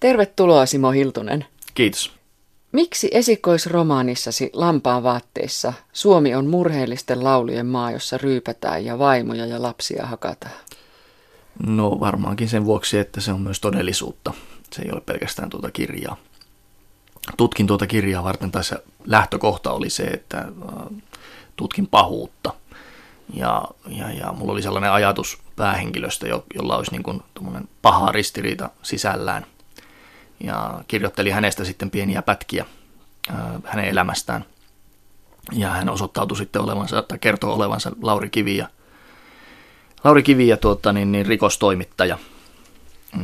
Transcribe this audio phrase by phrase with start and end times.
[0.00, 1.46] Tervetuloa Simo Hiltunen.
[1.74, 2.12] Kiitos.
[2.72, 10.06] Miksi esikoisromaanissasi Lampaan vaatteissa Suomi on murheellisten laulujen maa, jossa ryypätään ja vaimoja ja lapsia
[10.06, 10.54] hakataan?
[11.66, 14.32] No varmaankin sen vuoksi, että se on myös todellisuutta.
[14.72, 16.16] Se ei ole pelkästään tuota kirjaa.
[17.36, 18.76] Tutkin tuota kirjaa varten, tai se
[19.06, 21.02] lähtökohta oli se, että äh,
[21.56, 22.52] tutkin pahuutta.
[23.34, 27.22] Ja, ja, ja mulla oli sellainen ajatus päähenkilöstä, jolla olisi niin kuin
[27.82, 29.46] paha ristiriita sisällään.
[30.40, 32.64] Ja kirjoitteli hänestä sitten pieniä pätkiä
[33.64, 34.44] hänen elämästään.
[35.52, 38.68] Ja hän osoittautui sitten olevansa, tai kertoo olevansa Lauri Kivi ja
[40.04, 42.18] Lauri Kivi ja tuota, niin, niin rikostoimittaja.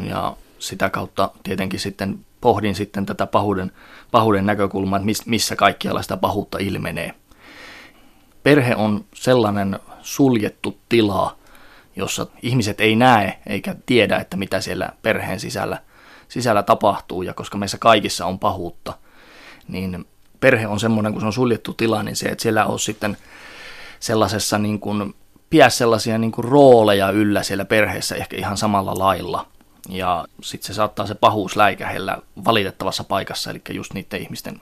[0.03, 3.73] Ja sitä kautta tietenkin sitten pohdin sitten tätä pahuuden,
[4.11, 7.15] pahuuden näkökulmaa, että missä kaikkialla sitä pahuutta ilmenee.
[8.43, 11.37] Perhe on sellainen suljettu tila,
[11.97, 15.79] jossa ihmiset ei näe eikä tiedä, että mitä siellä perheen sisällä,
[16.35, 17.23] sisällä tapahtuu.
[17.23, 18.95] Ja koska meissä kaikissa on pahuutta,
[19.69, 20.07] niin
[20.41, 23.17] perhe on semmoinen, kun se on suljettu tila, niin se, että siellä on sitten
[24.01, 25.15] sellaisessa niin kuin
[25.51, 29.47] pidä sellaisia niin kuin rooleja yllä siellä perheessä ehkä ihan samalla lailla.
[29.89, 34.61] Ja sitten se saattaa se pahuus läikähellä valitettavassa paikassa, eli just niiden ihmisten,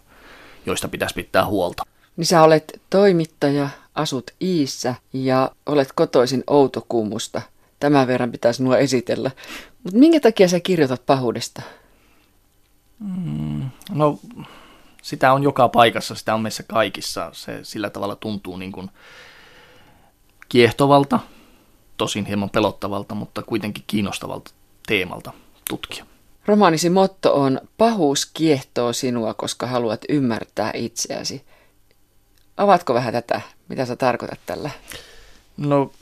[0.66, 1.82] joista pitäisi pitää huolta.
[2.16, 7.42] Niin sä olet toimittaja, asut Iissä ja olet kotoisin Outokuumusta.
[7.82, 9.30] Tämän verran pitäisi nuo esitellä.
[9.82, 11.62] Mutta minkä takia sä kirjoitat pahuudesta?
[12.98, 14.18] Mm, no
[15.02, 17.30] sitä on joka paikassa, sitä on meissä kaikissa.
[17.32, 18.90] Se sillä tavalla tuntuu niin kuin
[20.48, 21.20] kiehtovalta,
[21.96, 24.50] tosin hieman pelottavalta, mutta kuitenkin kiinnostavalta
[24.86, 25.32] teemalta
[25.68, 26.06] tutkia.
[26.46, 31.44] Romaanisi motto on Pahuus kiehtoo sinua, koska haluat ymmärtää itseäsi.
[32.56, 34.70] Avatko vähän tätä, mitä sä tarkoitat tällä?
[35.66, 35.92] No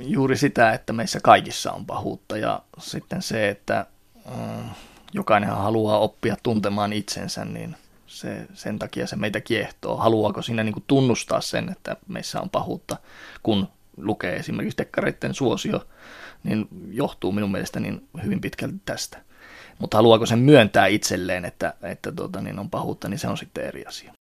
[0.00, 3.86] juuri sitä, että meissä kaikissa on pahuutta ja sitten se, että
[4.36, 4.70] mm,
[5.12, 9.96] jokainen haluaa oppia tuntemaan itsensä, niin se, sen takia se meitä kiehtoo.
[9.96, 12.96] Haluaako siinä niin tunnustaa sen, että meissä on pahuutta,
[13.42, 15.86] kun lukee esimerkiksi dekkareiden suosio,
[16.44, 19.18] niin johtuu minun mielestä niin hyvin pitkälti tästä.
[19.78, 23.64] Mutta haluaako sen myöntää itselleen, että, että tuota, niin on pahuutta, niin se on sitten
[23.64, 24.12] eri asia.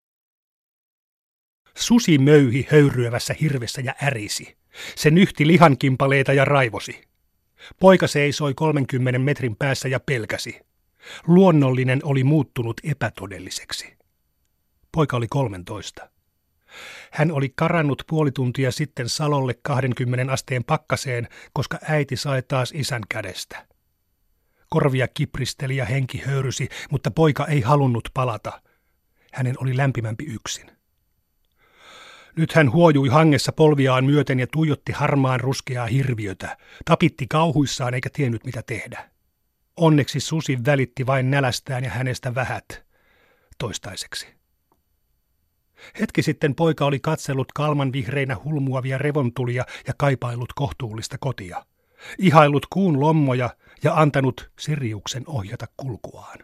[1.74, 4.56] Susi möyhi höyryävässä hirvessä ja ärisi.
[4.96, 7.02] Se nyhti lihankimpaleita ja raivosi.
[7.80, 10.60] Poika seisoi 30 metrin päässä ja pelkäsi.
[11.26, 13.96] Luonnollinen oli muuttunut epätodelliseksi.
[14.92, 16.10] Poika oli 13.
[17.10, 23.02] Hän oli karannut puoli tuntia sitten Salolle 20 asteen pakkaseen, koska äiti sai taas isän
[23.08, 23.66] kädestä.
[24.68, 28.62] Korvia kipristeli ja henki höyrysi, mutta poika ei halunnut palata.
[29.32, 30.75] Hänen oli lämpimämpi yksin.
[32.36, 38.44] Nyt hän huojui hangessa polviaan myöten ja tuijotti harmaan ruskeaa hirviötä, tapitti kauhuissaan eikä tiennyt
[38.44, 39.10] mitä tehdä.
[39.76, 42.84] Onneksi susi välitti vain nälästään ja hänestä vähät,
[43.58, 44.26] toistaiseksi.
[46.00, 51.66] Hetki sitten poika oli katsellut kalman vihreinä hulmuavia revontulia ja kaipailut kohtuullista kotia.
[52.18, 53.50] Ihailut kuun lommoja
[53.82, 56.38] ja antanut Siriuksen ohjata kulkuaan.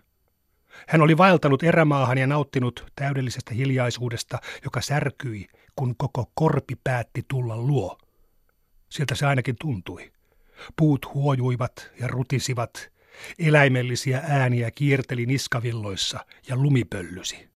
[0.89, 5.47] Hän oli vaeltanut erämaahan ja nauttinut täydellisestä hiljaisuudesta, joka särkyi,
[5.77, 7.99] kun koko korpi päätti tulla luo.
[8.89, 10.13] Sieltä se ainakin tuntui.
[10.77, 12.91] Puut huojuivat ja rutisivat,
[13.39, 17.53] eläimellisiä ääniä kierteli niskavilloissa ja lumipöllysi.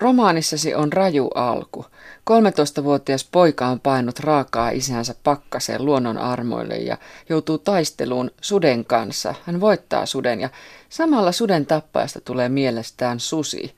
[0.00, 1.84] Romaanissasi on raju alku.
[2.30, 9.34] 13-vuotias poika on painut raakaa isänsä pakkaseen luonnon armoille ja joutuu taisteluun suden kanssa.
[9.44, 10.48] Hän voittaa suden ja
[10.88, 13.76] samalla suden tappajasta tulee mielestään susi.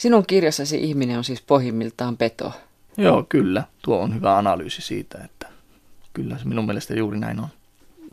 [0.00, 2.52] Sinun kirjassasi ihminen on siis pohjimmiltaan peto.
[2.96, 3.64] Joo, kyllä.
[3.82, 5.48] Tuo on hyvä analyysi siitä, että
[6.12, 7.48] kyllä se minun mielestä juuri näin on.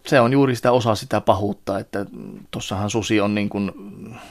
[0.05, 2.05] Se on juuri sitä osa sitä pahuutta, että
[2.51, 3.71] tuossahan susi on niin kuin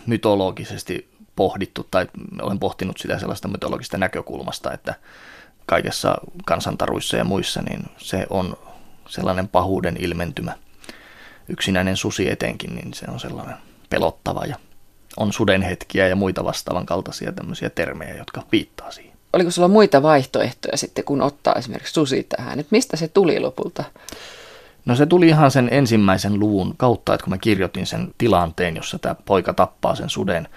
[0.07, 2.07] mytologisesti pohdittu tai
[2.43, 4.95] olen pohtinut sitä sellaista mytologista näkökulmasta, että
[5.67, 8.57] kaikessa kansantaruissa ja muissa, niin se on
[9.09, 10.53] sellainen pahuuden ilmentymä.
[11.49, 13.57] Yksinäinen susi etenkin, niin se on sellainen
[13.91, 14.57] pelottava ja
[15.17, 19.17] on sudenhetkiä ja muita vastaavan kaltaisia tämmöisiä termejä, jotka viittaa siihen.
[19.33, 22.61] Oliko sulla muita vaihtoehtoja sitten, kun ottaa esimerkiksi susi tähän?
[22.61, 23.85] Että mistä se tuli lopulta?
[24.85, 28.99] No se tuli ihan sen ensimmäisen luvun kautta, että kun mä kirjoitin sen tilanteen, jossa
[28.99, 30.49] tämä poika tappaa sen suden,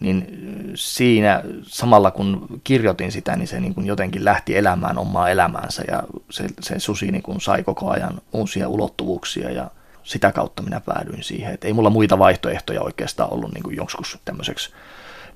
[0.00, 0.26] niin
[0.74, 6.02] siinä samalla kun kirjoitin sitä, niin se niin kuin jotenkin lähti elämään omaa elämäänsä ja
[6.30, 9.70] se, se susi niin kuin sai koko ajan uusia ulottuvuuksia ja
[10.06, 14.18] sitä kautta minä päädyin siihen, että ei mulla muita vaihtoehtoja oikeastaan ollut niin kuin joskus
[14.24, 14.72] tämmöiseksi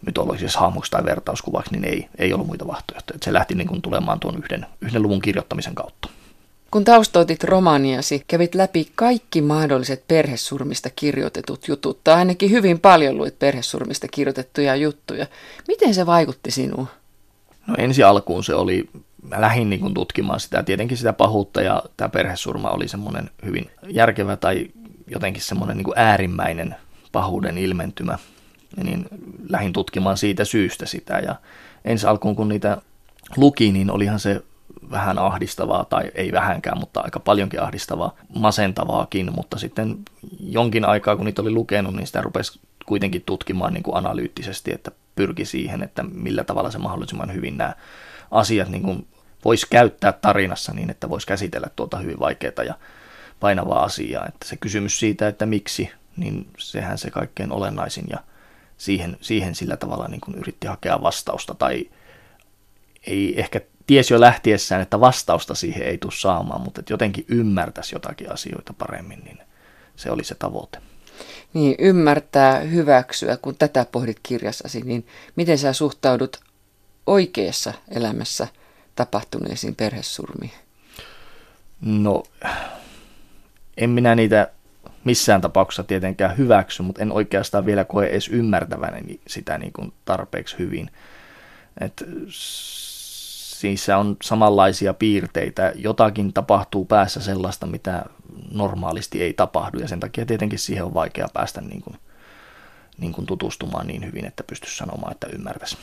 [0.06, 3.16] mytologisessa hahmoksi tai vertauskuvaksi, niin ei, ei ollut muita vaihtoehtoja.
[3.16, 6.08] Että se lähti niin kuin tulemaan tuon yhden, yhden luvun kirjoittamisen kautta.
[6.70, 13.38] Kun taustoitit romaniasi, kävit läpi kaikki mahdolliset perhesurmista kirjoitetut jutut, tai ainakin hyvin paljon luit
[13.38, 15.26] perhesurmista kirjoitettuja juttuja.
[15.68, 16.88] Miten se vaikutti sinuun?
[17.66, 18.88] No ensi alkuun se oli,
[19.22, 23.70] mä lähdin niin kuin tutkimaan sitä, tietenkin sitä pahuutta ja tämä perhesurma oli semmoinen hyvin
[23.88, 24.70] järkevä tai
[25.06, 26.76] jotenkin semmoinen niin kuin äärimmäinen
[27.12, 28.18] pahuuden ilmentymä.
[28.76, 29.06] Ja niin
[29.48, 31.18] lähdin tutkimaan siitä syystä sitä.
[31.18, 31.34] Ja
[31.84, 32.82] ensi alkuun kun niitä
[33.36, 34.42] luki, niin olihan se
[34.90, 39.98] vähän ahdistavaa, tai ei vähänkään, mutta aika paljonkin ahdistavaa, masentavaakin, mutta sitten
[40.40, 44.90] jonkin aikaa, kun niitä oli lukenut, niin sitä rupesi kuitenkin tutkimaan niin kuin analyyttisesti, että
[45.14, 47.74] pyrki siihen, että millä tavalla se mahdollisimman hyvin nämä
[48.30, 49.06] asiat niin kuin
[49.44, 52.74] voisi käyttää tarinassa niin, että voisi käsitellä tuota hyvin vaikeaa ja
[53.40, 54.26] painavaa asiaa.
[54.26, 58.18] Että se kysymys siitä, että miksi, niin sehän se kaikkein olennaisin ja
[58.76, 61.90] siihen, siihen sillä tavalla niin kuin yritti hakea vastausta tai
[63.06, 68.32] ei ehkä tiesi jo lähtiessään, että vastausta siihen ei tule saamaan, mutta jotenkin ymmärtäisi jotakin
[68.32, 69.38] asioita paremmin, niin
[69.96, 70.78] se oli se tavoite.
[71.52, 75.06] Niin, ymmärtää, hyväksyä, kun tätä pohdit kirjassasi, niin
[75.36, 76.40] miten sä suhtaudut
[77.10, 78.48] oikeassa elämässä
[78.96, 80.52] tapahtuneisiin perhesurmiin?
[81.80, 82.22] No,
[83.76, 84.50] en minä niitä
[85.04, 90.58] missään tapauksessa tietenkään hyväksy, mutta en oikeastaan vielä koe edes ymmärtäväni sitä niin kuin tarpeeksi
[90.58, 90.90] hyvin.
[91.80, 92.04] Et
[93.62, 95.72] niissä on samanlaisia piirteitä.
[95.74, 98.04] Jotakin tapahtuu päässä sellaista, mitä
[98.52, 101.96] normaalisti ei tapahdu, ja sen takia tietenkin siihen on vaikea päästä niin kuin,
[102.98, 105.76] niin kuin tutustumaan niin hyvin, että pystyisi sanomaan, että ymmärtäisi.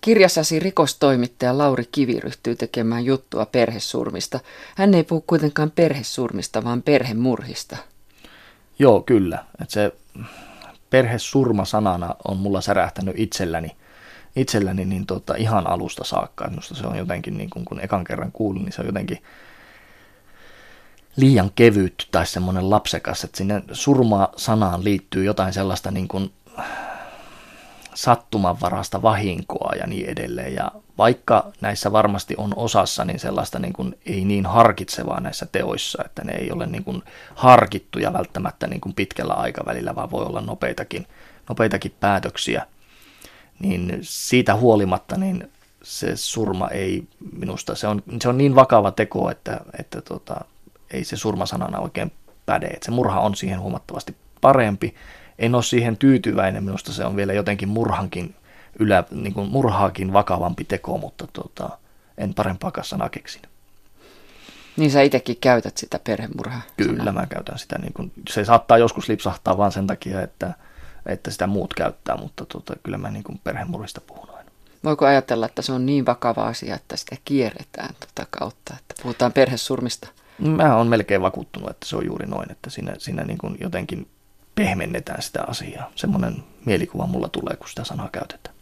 [0.00, 4.40] Kirjassasi rikostoimittaja Lauri Kivi ryhtyy tekemään juttua perhesurmista.
[4.76, 7.76] Hän ei puhu kuitenkaan perhesurmista, vaan perhemurhista.
[8.78, 9.44] Joo, kyllä.
[9.62, 9.92] Että se
[10.90, 13.76] perhesurma sanana on mulla särähtänyt itselläni–
[14.36, 16.48] itselläni niin tota, ihan alusta saakka.
[16.48, 19.22] Minusta se on jotenkin, niin kun, kun ekan kerran kuulin, niin se on jotenkin
[21.16, 26.32] liian kevyt tai semmoinen lapsekas, että sinne surma-sanaan liittyy jotain sellaista niin kuin
[27.94, 30.54] sattumanvarasta vahinkoa ja niin edelleen.
[30.54, 36.02] Ja vaikka näissä varmasti on osassa niin sellaista niin kuin ei niin harkitsevaa näissä teoissa,
[36.04, 37.02] että ne ei ole niin kuin
[37.34, 41.06] harkittuja välttämättä niin kuin pitkällä aikavälillä, vaan voi olla nopeitakin,
[41.48, 42.66] nopeitakin päätöksiä–
[43.58, 45.50] niin siitä huolimatta niin
[45.82, 50.40] se surma ei minusta, se on, se on niin vakava teko, että, että tota,
[50.90, 52.12] ei se surmasanana oikein
[52.46, 52.66] päde.
[52.66, 54.94] Että se murha on siihen huomattavasti parempi.
[55.38, 58.34] En ole siihen tyytyväinen, minusta se on vielä jotenkin murhankin
[58.78, 61.78] ylä, niin kuin murhaakin vakavampi teko, mutta tota,
[62.18, 63.50] en parempaa sanaa keksinyt.
[64.76, 66.60] Niin sä itsekin käytät sitä perhemurhaa?
[66.76, 67.78] Kyllä, mä käytän sitä.
[67.78, 70.54] Niin kuin, se saattaa joskus lipsahtaa vaan sen takia, että,
[71.06, 74.50] että sitä muut käyttää, mutta tota, kyllä mä niin kuin perhemurhista puhun aina.
[74.84, 79.32] Voiko ajatella, että se on niin vakava asia, että sitä kierretään tuota kautta, että puhutaan
[79.32, 80.08] perhesurmista?
[80.38, 84.08] Mä oon melkein vakuuttunut, että se on juuri noin, että siinä, siinä niin kuin jotenkin
[84.58, 85.90] pehmennetään sitä asiaa.
[85.94, 88.54] Semmoinen mielikuva mulla tulee, kun sitä sanaa käytetään.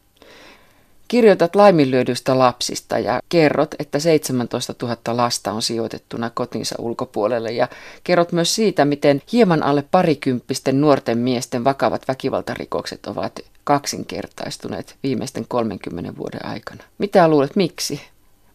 [1.09, 7.69] Kirjoitat laiminlyödyistä lapsista ja kerrot, että 17 000 lasta on sijoitettuna kotinsa ulkopuolelle ja
[8.05, 16.17] kerrot myös siitä, miten hieman alle parikymppisten nuorten miesten vakavat väkivaltarikokset ovat kaksinkertaistuneet viimeisten 30
[16.17, 16.85] vuoden aikana.
[16.99, 18.01] Mitä luulet, miksi?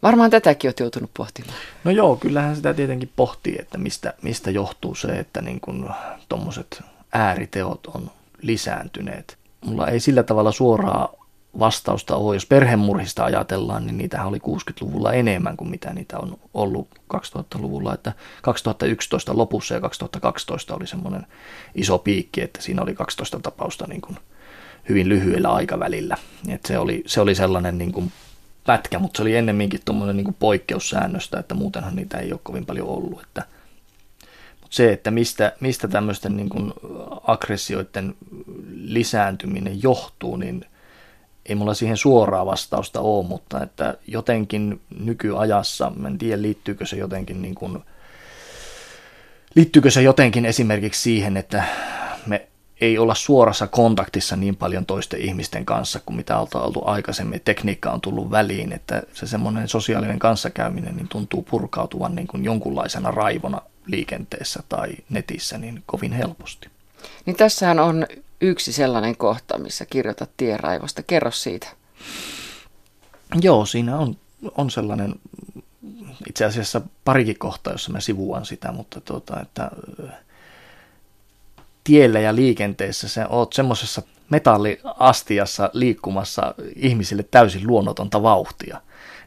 [0.04, 1.58] Varmaan tätäkin olet joutunut pohtimaan.
[1.84, 5.62] No joo, kyllähän sitä tietenkin pohtii, että mistä, mistä johtuu se, että niin
[6.30, 8.12] tuommoiset ääriteot on
[8.42, 9.38] lisääntyneet.
[9.65, 11.13] Mulla ei sillä tavalla suoraa
[11.60, 12.36] vastausta ole.
[12.36, 17.94] Jos perhemurhista ajatellaan, niin niitä oli 60-luvulla enemmän kuin mitä niitä on ollut 2000-luvulla.
[17.94, 21.27] Että 2011 lopussa ja 2012 oli semmoinen
[21.75, 24.18] iso piikki, että siinä oli 12 tapausta niin kuin
[24.89, 26.18] hyvin lyhyellä aikavälillä.
[26.50, 28.12] Et se, oli, se oli sellainen niin kuin
[28.65, 32.88] pätkä, mutta se oli ennemminkin tuommoinen niin poikkeussäännöstä, että muutenhan niitä ei ole kovin paljon
[32.88, 33.22] ollut.
[33.22, 33.44] Että,
[34.72, 36.74] se, että mistä, mistä tämmöisten niin kuin
[37.28, 38.16] aggressioiden
[38.74, 40.66] lisääntyminen johtuu, niin
[41.46, 47.42] ei mulla siihen suoraa vastausta ole, mutta että jotenkin nykyajassa, en tiedä liittyykö se jotenkin
[47.42, 47.80] niin kuin,
[49.56, 51.63] liittyykö se jotenkin esimerkiksi siihen, että
[52.25, 52.48] me
[52.82, 57.42] ei olla suorassa kontaktissa niin paljon toisten ihmisten kanssa kuin mitä on oltu aikaisemmin.
[57.46, 63.12] Tekniikka on tullut väliin, että se semmoinen sosiaalinen kanssakäyminen niin tuntuu purkautuvan niin kuin jonkunlaisena
[63.12, 66.69] raivona liikenteessä tai netissä niin kovin helposti.
[67.25, 68.07] Niin tässähän on
[68.41, 71.03] yksi sellainen kohta, missä kirjoitat tienraivosta.
[71.03, 71.67] Kerro siitä.
[73.41, 74.17] Joo, siinä on,
[74.57, 75.15] on sellainen
[76.29, 79.71] itse asiassa parikin kohtaa, jossa mä sivuan sitä, mutta tuota, että
[81.83, 88.81] tiellä ja liikenteessä sä oot semmoisessa metalliastiassa liikkumassa ihmisille täysin luonnotonta vauhtia.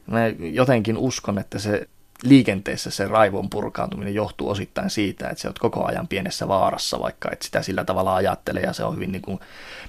[0.06, 1.88] Mä jotenkin uskon, että se
[2.22, 7.28] liikenteessä se raivon purkaantuminen johtuu osittain siitä, että se on koko ajan pienessä vaarassa, vaikka
[7.32, 9.40] et sitä sillä tavalla ajattele ja se on hyvin niin kuin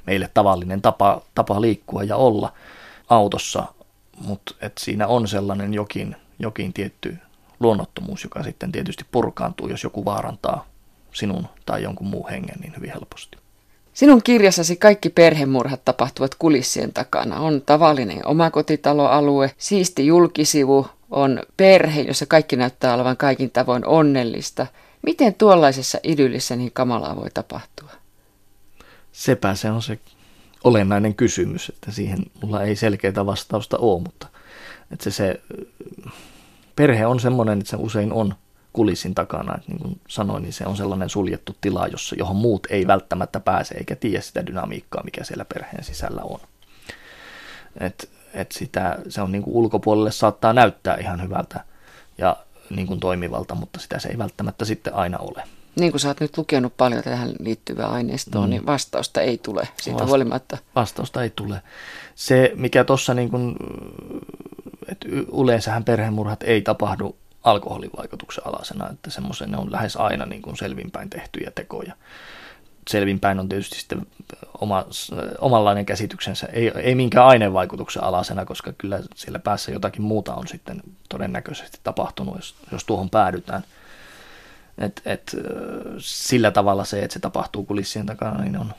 [0.05, 2.53] meille tavallinen tapa, tapa liikkua ja olla
[3.09, 3.65] autossa,
[4.19, 7.17] mutta siinä on sellainen jokin, jokin tietty
[7.59, 10.65] luonnottomuus, joka sitten tietysti purkaantuu, jos joku vaarantaa
[11.13, 13.37] sinun tai jonkun muun hengen niin hyvin helposti.
[13.93, 17.39] Sinun kirjassasi kaikki perhemurhat tapahtuvat kulissien takana.
[17.39, 24.67] On tavallinen omakotitaloalue, siisti julkisivu, on perhe, jossa kaikki näyttää olevan kaikin tavoin onnellista.
[25.01, 27.91] Miten tuollaisessa idyllissä niin kamalaa voi tapahtua?
[29.11, 29.99] Sepä se on se
[30.63, 34.27] olennainen kysymys, että siihen mulla ei selkeää vastausta ole, mutta
[34.91, 35.41] että se, se
[36.75, 38.35] perhe on semmoinen, että se usein on
[38.73, 39.55] kulissin takana.
[39.55, 43.39] Että niin kuin sanoin, niin se on sellainen suljettu tila, jossa, johon muut ei välttämättä
[43.39, 46.39] pääse eikä tiedä sitä dynamiikkaa, mikä siellä perheen sisällä on.
[47.79, 51.63] Et, et sitä, se on niin kuin ulkopuolelle saattaa näyttää ihan hyvältä
[52.17, 52.37] ja
[52.69, 55.43] niin kuin toimivalta, mutta sitä se ei välttämättä sitten aina ole.
[55.79, 58.49] Niin kuin sä oot nyt lukenut paljon tähän liittyvää aineistoa, mm.
[58.49, 60.57] niin vastausta ei tule siitä Vasta- huolimatta.
[60.75, 61.61] Vastausta ei tule.
[62.15, 63.55] Se, mikä tuossa niin kuin,
[64.87, 65.07] että
[65.41, 70.57] yleensähän perhemurhat ei tapahdu alkoholin vaikutuksen alasena, että semmoisen ne on lähes aina niin kuin
[70.57, 71.93] selvinpäin tehtyjä tekoja.
[72.89, 74.07] Selvinpäin on tietysti sitten
[74.61, 74.85] oma,
[75.39, 80.81] omanlainen käsityksensä, ei, ei minkään ainevaikutuksen alasena, koska kyllä siellä päässä jotakin muuta on sitten
[81.09, 83.63] todennäköisesti tapahtunut, jos, jos tuohon päädytään.
[84.77, 85.35] Et, et,
[85.97, 88.73] sillä tavalla se, että se tapahtuu kulissien takana, niin on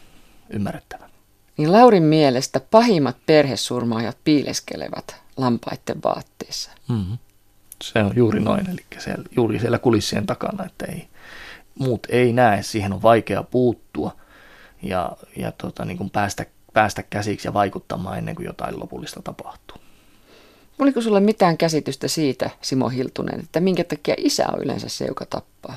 [0.51, 1.09] ymmärrettävä.
[1.57, 6.71] Niin Laurin mielestä pahimmat perhesurmaajat piileskelevät lampaiden vaatteissa.
[6.89, 7.19] Mm-hmm.
[7.85, 11.09] Se on juuri noin, eli siellä, juuri siellä kulissien takana, että ei,
[11.79, 14.17] muut ei näe, siihen on vaikea puuttua
[14.83, 19.77] ja, ja tota, niin kuin päästä, päästä käsiksi ja vaikuttamaan ennen kuin jotain lopullista tapahtuu.
[20.79, 25.27] Oliko sulla mitään käsitystä siitä, Simo Hiltunen, että minkä takia isä on yleensä se, joka
[25.27, 25.77] tappaa?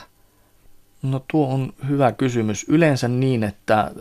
[1.02, 2.66] No tuo on hyvä kysymys.
[2.70, 3.92] Yleensä niin, että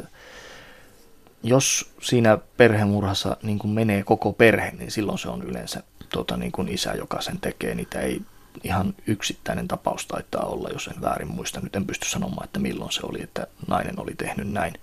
[1.42, 6.52] jos siinä perhemurhassa niin kuin menee koko perhe, niin silloin se on yleensä tota, niin
[6.52, 7.74] kuin isä, joka sen tekee.
[7.74, 8.22] Niitä ei
[8.64, 11.60] ihan yksittäinen tapaus taitaa olla, jos en väärin muista.
[11.60, 14.74] Nyt en pysty sanomaan, että milloin se oli, että nainen oli tehnyt näin.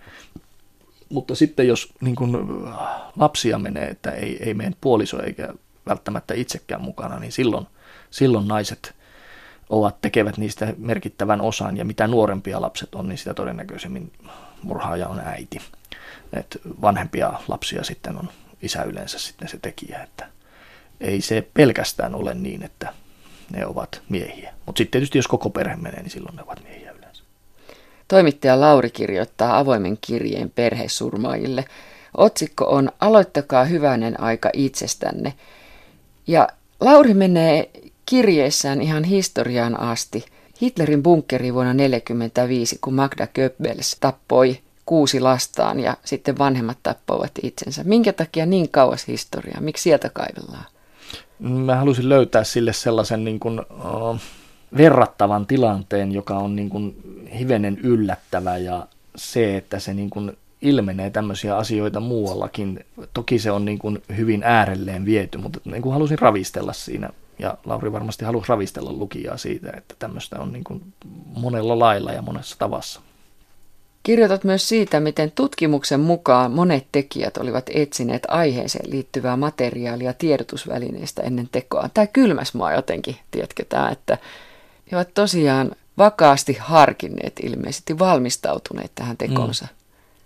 [1.09, 2.37] Mutta sitten jos niin kuin,
[3.17, 5.53] lapsia menee, että ei, ei mene puoliso eikä
[5.87, 7.67] välttämättä itsekään mukana, niin silloin,
[8.09, 8.95] silloin naiset
[9.69, 14.11] ovat, tekevät niistä merkittävän osan, ja mitä nuorempia lapset on, niin sitä todennäköisemmin
[14.63, 15.61] murhaaja on äiti.
[16.33, 18.29] Et vanhempia lapsia sitten on
[18.61, 20.29] isä yleensä sitten se tekijä, että
[20.99, 22.93] ei se pelkästään ole niin, että
[23.51, 24.53] ne ovat miehiä.
[24.65, 27.23] Mutta sitten tietysti jos koko perhe menee, niin silloin ne ovat miehiä yleensä.
[28.07, 31.65] Toimittaja Lauri kirjoittaa avoimen kirjeen perhesurmaajille.
[32.17, 35.33] Otsikko on Aloittakaa hyvänen aika itsestänne.
[36.27, 36.47] Ja
[36.79, 37.69] Lauri menee
[38.05, 40.25] kirjeessään ihan historiaan asti.
[40.61, 47.83] Hitlerin bunkkeri vuonna 1945, kun Magda Goebbels tappoi kuusi lastaan ja sitten vanhemmat tappoivat itsensä.
[47.83, 49.61] Minkä takia niin kauas historiaa?
[49.61, 50.65] Miksi sieltä kaivellaan?
[51.49, 54.19] Mä halusin löytää sille sellaisen niin kuin, uh,
[54.77, 56.95] verrattavan tilanteen, joka on niin kuin
[57.39, 62.85] hivenen yllättävä ja se, että se niin kuin ilmenee tämmöisiä asioita muuallakin.
[63.13, 67.09] Toki se on niin kuin hyvin äärelleen viety, mutta niin kuin halusin ravistella siinä
[67.39, 70.93] ja Lauri varmasti halusi ravistella lukijaa siitä, että tämmöistä on niin kuin
[71.41, 73.01] monella lailla ja monessa tavassa.
[74.05, 81.49] Kirjoitat myös siitä, miten tutkimuksen mukaan monet tekijät olivat etsineet aiheeseen liittyvää materiaalia tiedotusvälineistä ennen
[81.51, 81.89] tekoa.
[81.93, 84.17] Tämä kylmäs maa jotenkin, tiedätkö tämä, että
[84.91, 89.65] he ovat tosiaan vakaasti harkinneet ilmeisesti, valmistautuneet tähän tekonsa.
[89.65, 89.75] Mm.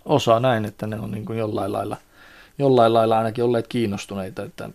[0.05, 1.97] Osa näin, että ne on niin kuin jollain lailla,
[2.57, 4.69] jollain lailla ainakin olleet kiinnostuneita, että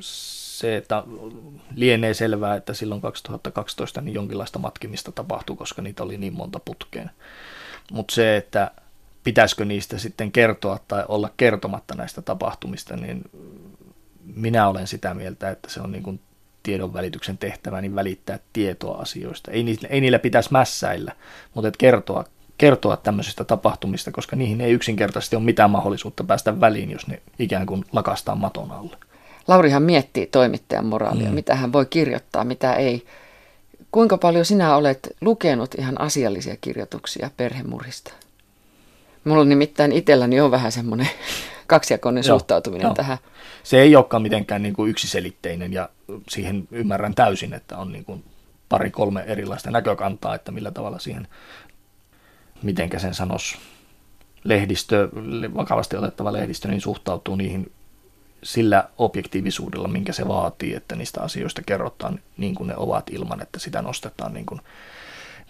[0.00, 1.02] se, että
[1.74, 7.10] lienee selvää, että silloin 2012 niin jonkinlaista matkimista tapahtui, koska niitä oli niin monta putkeen.
[7.92, 8.70] Mutta se, että
[9.24, 13.22] pitäisikö niistä sitten kertoa tai olla kertomatta näistä tapahtumista, niin
[14.34, 16.20] minä olen sitä mieltä, että se on niin kuin
[16.62, 19.50] tiedon välityksen tehtävä, niin välittää tietoa asioista.
[19.50, 21.12] Ei niillä, ei niillä pitäisi mässäillä,
[21.54, 22.24] mutta että kertoa,
[22.58, 27.66] kertoa tämmöisistä tapahtumista, koska niihin ei yksinkertaisesti ole mitään mahdollisuutta päästä väliin, jos ne ikään
[27.66, 28.96] kuin lakastaa maton alle.
[29.48, 31.34] Laurihan miettii toimittajan moraalia, mm.
[31.34, 33.06] mitä hän voi kirjoittaa, mitä ei.
[33.90, 38.12] Kuinka paljon sinä olet lukenut ihan asiallisia kirjoituksia perhemurhista?
[39.24, 41.08] Mulla nimittäin itselläni on vähän semmoinen
[41.66, 42.94] kaksijakoinen Joo, suhtautuminen jo.
[42.94, 43.18] tähän.
[43.62, 45.88] Se ei olekaan mitenkään niin kuin yksiselitteinen ja
[46.28, 48.24] siihen ymmärrän täysin, että on niin kuin
[48.68, 51.28] pari kolme erilaista näkökantaa, että millä tavalla siihen,
[52.62, 53.58] mitenkä sen sanoisi,
[54.44, 55.08] lehdistö,
[55.56, 57.72] vakavasti otettava lehdistö, niin suhtautuu niihin
[58.42, 63.58] sillä objektiivisuudella, minkä se vaatii, että niistä asioista kerrotaan niin kuin ne ovat ilman, että
[63.58, 64.60] sitä nostetaan niin kuin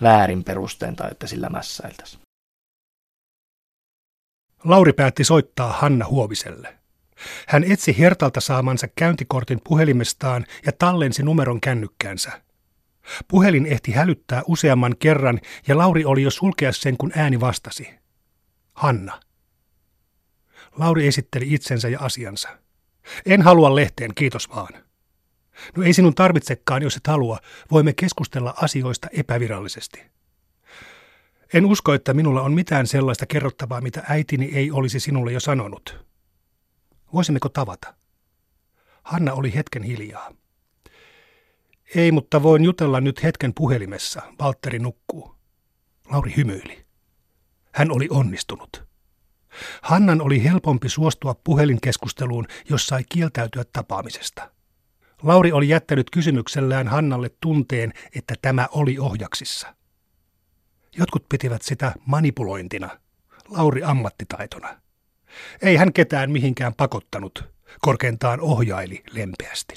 [0.03, 2.23] väärin perustein tai että sillä mässäiltäisiin.
[4.65, 6.79] Lauri päätti soittaa Hanna Huoviselle.
[7.49, 12.43] Hän etsi Hertalta saamansa käyntikortin puhelimestaan ja tallensi numeron kännykkäänsä.
[13.29, 17.89] Puhelin ehti hälyttää useamman kerran ja Lauri oli jo sulkea sen, kun ääni vastasi.
[18.73, 19.21] Hanna.
[20.79, 22.49] Lauri esitteli itsensä ja asiansa.
[23.27, 24.85] En halua lehteen, kiitos vaan.
[25.77, 27.39] No ei sinun tarvitsekaan, jos et halua.
[27.71, 30.03] Voimme keskustella asioista epävirallisesti.
[31.55, 36.07] En usko, että minulla on mitään sellaista kerrottavaa, mitä äitini ei olisi sinulle jo sanonut.
[37.15, 37.95] Voisimmeko tavata?
[39.03, 40.35] Hanna oli hetken hiljaa.
[41.95, 44.23] Ei, mutta voin jutella nyt hetken puhelimessa.
[44.39, 45.35] Valtteri nukkuu.
[46.11, 46.87] Lauri hymyili.
[47.73, 48.92] Hän oli onnistunut.
[49.83, 54.51] Hannan oli helpompi suostua puhelinkeskusteluun, jos sai kieltäytyä tapaamisesta.
[55.23, 59.75] Lauri oli jättänyt kysymyksellään Hannalle tunteen, että tämä oli ohjaksissa.
[60.99, 62.99] Jotkut pitivät sitä manipulointina,
[63.49, 64.81] Lauri ammattitaitona.
[65.63, 67.45] Ei hän ketään mihinkään pakottanut,
[67.81, 69.75] korkeintaan ohjaili lempeästi.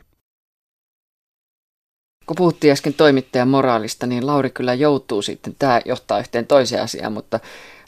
[2.25, 7.13] Kun puhuttiin äsken toimittajan moraalista, niin Lauri kyllä joutuu sitten, tämä johtaa yhteen toiseen asiaan,
[7.13, 7.39] mutta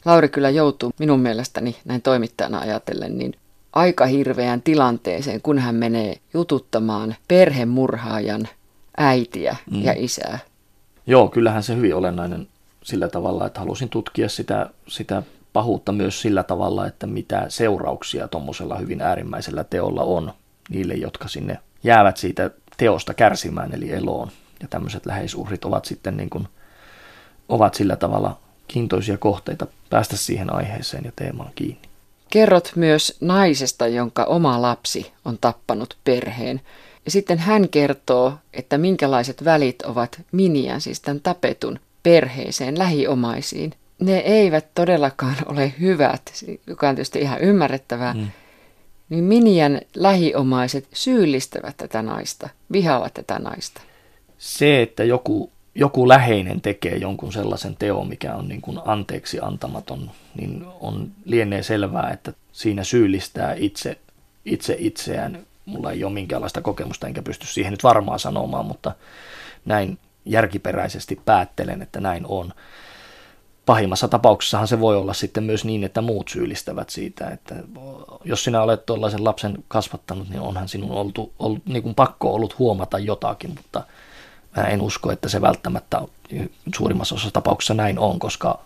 [0.04, 3.34] Lauri kyllä joutuu minun mielestäni näin toimittajana ajatellen niin
[3.72, 8.48] aika hirveään tilanteeseen, kun hän menee jututtamaan perhemurhaajan
[8.96, 9.82] äitiä mm.
[9.82, 10.38] ja isää.
[11.06, 12.48] Joo, kyllähän se hyvin olennainen
[12.82, 18.78] sillä tavalla, että halusin tutkia sitä, sitä pahuutta myös sillä tavalla, että mitä seurauksia tuommoisella
[18.78, 20.32] hyvin äärimmäisellä teolla on
[20.70, 24.30] niille, jotka sinne jäävät siitä teosta kärsimään, eli eloon.
[24.62, 26.48] Ja tämmöiset läheisuhrit ovat sitten niin kuin,
[27.48, 31.88] ovat sillä tavalla kiintoisia kohteita päästä siihen aiheeseen ja teemaan kiinni.
[32.30, 36.60] Kerrot myös naisesta, jonka oma lapsi on tappanut perheen.
[37.04, 43.74] Ja sitten hän kertoo, että minkälaiset välit ovat Minian, siis tämän tapetun perheeseen, lähiomaisiin.
[44.00, 48.14] Ne eivät todellakaan ole hyvät, joka on tietysti ihan ymmärrettävää.
[48.14, 48.26] Mm.
[49.08, 53.80] Niin Minian lähiomaiset syyllistävät tätä naista, vihaavat tätä naista.
[54.38, 60.10] Se, että joku joku läheinen tekee jonkun sellaisen teon, mikä on niin kuin anteeksi antamaton,
[60.34, 63.98] niin on lienee selvää, että siinä syyllistää itse,
[64.44, 65.46] itse itseään.
[65.66, 68.92] Mulla ei ole minkäänlaista kokemusta, enkä pysty siihen nyt varmaan sanomaan, mutta
[69.64, 72.52] näin järkiperäisesti päättelen, että näin on.
[73.68, 77.54] Pahimmassa tapauksessahan se voi olla sitten myös niin, että muut syyllistävät siitä, että
[78.24, 82.58] jos sinä olet tuollaisen lapsen kasvattanut, niin onhan sinun oltu, ollut, niin kuin pakko ollut
[82.58, 83.82] huomata jotakin, mutta–
[84.56, 86.02] Mä en usko, että se välttämättä
[86.76, 88.60] suurimmassa osassa tapauksessa näin on, koska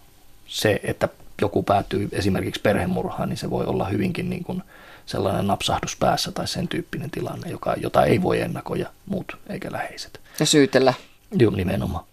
[0.46, 1.08] se, että
[1.40, 4.62] joku päätyy esimerkiksi perhemurhaan, niin se voi olla hyvinkin niin kuin
[5.06, 10.20] sellainen napsahdus päässä tai sen tyyppinen tilanne, joka, jota ei voi ennakoida muut eikä läheiset.
[10.40, 10.94] Ja syytellä.
[11.38, 12.04] Joo, nimenomaan.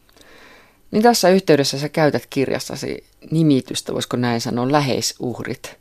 [0.91, 5.77] Niin tässä yhteydessä sä käytät kirjassasi nimitystä, voisiko näin sanoa, läheisuhrit.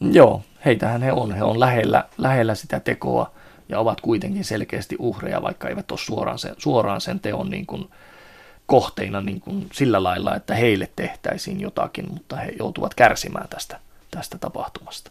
[0.00, 1.34] Joo, heitähän he on.
[1.34, 3.30] He on lähellä, lähellä sitä tekoa
[3.68, 7.90] ja ovat kuitenkin selkeästi uhreja, vaikka eivät ole suoraan sen, suoraan sen teon niin kuin
[8.66, 14.38] kohteina niin kuin sillä lailla, että heille tehtäisiin jotakin, mutta he joutuvat kärsimään tästä, tästä
[14.38, 15.10] tapahtumasta.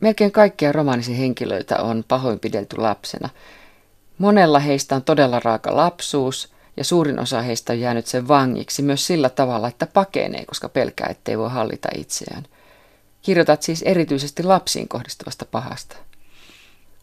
[0.00, 3.28] Melkein kaikkia romaanisi henkilöitä on pahoinpidelty lapsena.
[4.18, 9.06] Monella heistä on todella raaka lapsuus ja suurin osa heistä on jäänyt sen vangiksi myös
[9.06, 12.44] sillä tavalla, että pakenee, koska pelkää, ettei voi hallita itseään.
[13.22, 15.96] Kirjoitat siis erityisesti lapsiin kohdistuvasta pahasta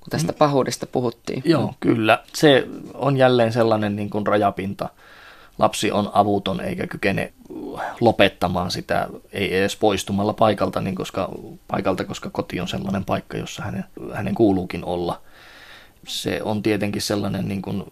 [0.07, 0.37] kun tästä mm.
[0.37, 1.41] pahuudesta puhuttiin.
[1.45, 2.23] Joo, kyllä.
[2.33, 4.89] Se on jälleen sellainen niin kuin rajapinta.
[5.59, 7.33] Lapsi on avuton eikä kykene
[8.01, 11.29] lopettamaan sitä, ei edes poistumalla paikalta, niin koska,
[11.67, 15.21] paikalta, koska koti on sellainen paikka, jossa hänen, hänen kuuluukin olla.
[16.07, 17.83] Se on tietenkin sellainen niin kuin,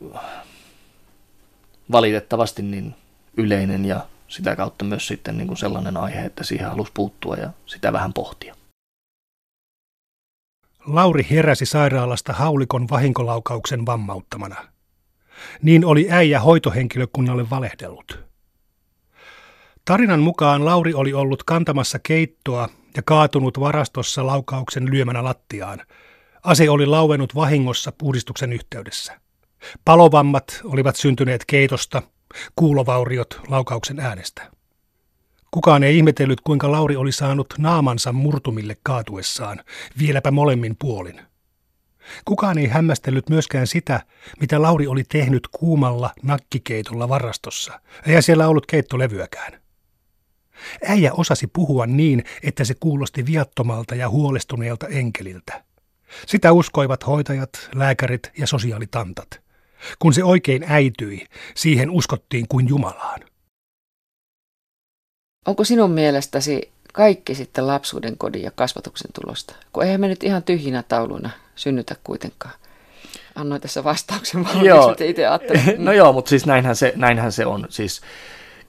[1.91, 2.95] valitettavasti niin
[3.37, 7.49] yleinen ja sitä kautta myös sitten niin kuin sellainen aihe, että siihen halusi puuttua ja
[7.65, 8.55] sitä vähän pohtia.
[10.87, 14.55] Lauri heräsi sairaalasta haulikon vahinkolaukauksen vammauttamana.
[15.61, 18.19] Niin oli äijä hoitohenkilökunnalle valehdellut.
[19.85, 25.81] Tarinan mukaan Lauri oli ollut kantamassa keittoa ja kaatunut varastossa laukauksen lyömänä lattiaan.
[26.43, 29.24] Ase oli lauennut vahingossa puhdistuksen yhteydessä.
[29.85, 32.01] Palovammat olivat syntyneet keitosta,
[32.55, 34.51] kuulovauriot laukauksen äänestä.
[35.51, 39.61] Kukaan ei ihmetellyt, kuinka Lauri oli saanut naamansa murtumille kaatuessaan,
[39.99, 41.21] vieläpä molemmin puolin.
[42.25, 44.01] Kukaan ei hämmästellyt myöskään sitä,
[44.39, 49.61] mitä Lauri oli tehnyt kuumalla nakkikeitolla varastossa, eikä siellä ollut keittolevyäkään.
[50.87, 55.63] Äijä osasi puhua niin, että se kuulosti viattomalta ja huolestuneelta enkeliltä.
[56.27, 59.44] Sitä uskoivat hoitajat, lääkärit ja sosiaalitantat.
[59.99, 63.19] Kun se oikein äityi, siihen uskottiin kuin Jumalaan.
[65.47, 69.55] Onko sinun mielestäsi kaikki sitten lapsuuden kodin ja kasvatuksen tulosta?
[69.73, 72.53] Kun eihän me nyt ihan tyhjinä tauluina synnytä kuitenkaan.
[73.35, 75.85] Annoin tässä vastauksen valmiiksi, itse ajattelin.
[75.85, 77.65] No joo, mutta siis näinhän se, näinhän se on.
[77.69, 78.01] Siis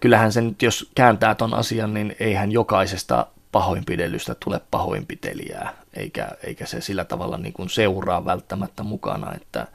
[0.01, 6.67] kyllähän se nyt, jos kääntää ton asian, niin eihän jokaisesta pahoinpidelystä tule pahoinpitelijää, eikä, eikä
[6.67, 9.67] se sillä tavalla niin kuin seuraa välttämättä mukana, että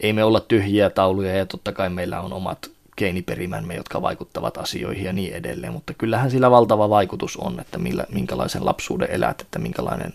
[0.00, 5.04] ei me olla tyhjiä tauluja ja totta kai meillä on omat geeniperimämme, jotka vaikuttavat asioihin
[5.04, 9.58] ja niin edelleen, mutta kyllähän sillä valtava vaikutus on, että millä, minkälaisen lapsuuden elät, että
[9.58, 10.14] minkälainen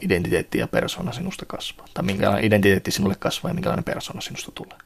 [0.00, 4.78] identiteetti ja persona sinusta kasvaa, tai minkälainen identiteetti sinulle kasvaa ja minkälainen persona sinusta tulee.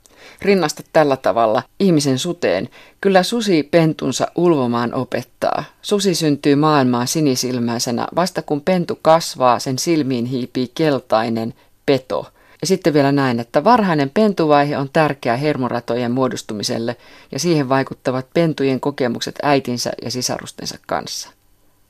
[0.42, 2.68] Rinnasta tällä tavalla ihmisen suteen.
[3.00, 5.64] Kyllä susi pentunsa ulvomaan opettaa.
[5.82, 8.08] Susi syntyy maailmaan sinisilmäisenä.
[8.16, 11.54] Vasta kun pentu kasvaa, sen silmiin hiipii keltainen
[11.86, 12.26] peto–
[12.60, 16.96] ja sitten vielä näin, että varhainen pentuvaihe on tärkeä hermoratojen muodostumiselle
[17.32, 21.30] ja siihen vaikuttavat pentujen kokemukset äitinsä ja sisarustensa kanssa.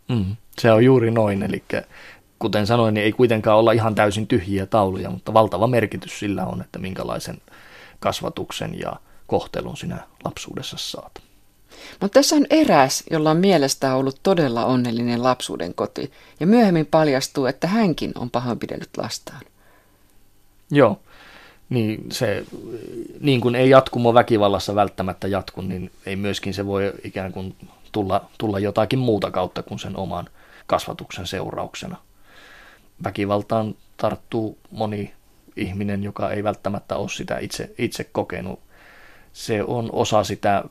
[0.09, 1.62] Mm, se on juuri noin, eli
[2.38, 6.61] kuten sanoin, niin ei kuitenkaan olla ihan täysin tyhjiä tauluja, mutta valtava merkitys sillä on,
[6.61, 7.38] että minkälaisen
[8.00, 11.12] kasvatuksen ja kohtelun sinä lapsuudessa saat.
[12.00, 17.46] Mutta tässä on eräs, jolla on mielestä ollut todella onnellinen lapsuuden koti, ja myöhemmin paljastuu,
[17.46, 19.40] että hänkin on pahoinpidellyt lastaan.
[20.70, 21.00] Joo,
[21.68, 22.44] niin se,
[23.20, 27.57] niin kuin ei jatkumo väkivallassa välttämättä jatku, niin ei myöskin se voi ikään kuin
[27.92, 30.29] tulla, tulla jotakin muuta kautta kuin sen oman
[30.66, 31.96] kasvatuksen seurauksena.
[33.05, 35.12] Väkivaltaan tarttuu moni
[35.57, 38.61] ihminen, joka ei välttämättä ole sitä itse, itse kokenut.
[39.33, 40.64] Se on osa sitä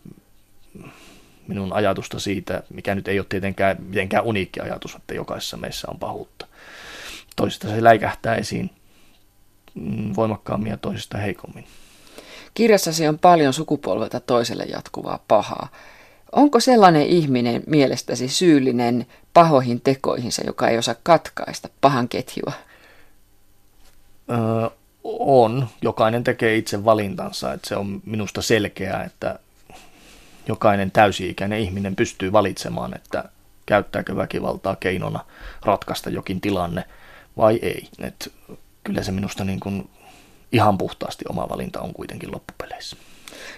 [1.48, 6.00] minun ajatusta siitä, mikä nyt ei ole tietenkään mitenkään uniikki ajatus, että jokaisessa meissä on
[6.00, 6.48] pahuutta.
[7.36, 8.70] Toisista se läikähtää esiin
[10.16, 11.66] voimakkaammin ja toisista heikommin.
[12.54, 15.68] Kirjassasi on paljon sukupolvelta toiselle jatkuvaa pahaa.
[16.32, 22.52] Onko sellainen ihminen mielestäsi syyllinen pahoihin tekoihinsa, joka ei osaa katkaista pahan ketjua?
[24.32, 24.70] Öö,
[25.20, 25.68] on.
[25.82, 27.54] Jokainen tekee itse valintansa.
[27.54, 29.40] Että se on minusta selkeää, että
[30.48, 33.24] jokainen täysi-ikäinen ihminen pystyy valitsemaan, että
[33.66, 35.20] käyttääkö väkivaltaa keinona
[35.62, 36.84] ratkaista jokin tilanne
[37.38, 37.90] vai ei.
[38.00, 38.34] Et
[38.86, 39.90] kyllä se minusta niin kuin
[40.52, 42.98] ihan puhtaasti oma valinta on kuitenkin loppupeleissä.